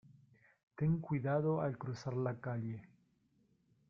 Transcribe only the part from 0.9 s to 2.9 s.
cuidado al cruzar la calle.